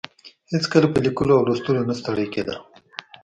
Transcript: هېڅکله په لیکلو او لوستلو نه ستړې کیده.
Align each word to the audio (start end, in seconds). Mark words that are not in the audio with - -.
هېڅکله 0.51 0.87
په 0.93 0.99
لیکلو 1.05 1.33
او 1.37 1.45
لوستلو 1.47 1.87
نه 1.89 1.93
ستړې 1.99 2.25
کیده. 2.33 2.55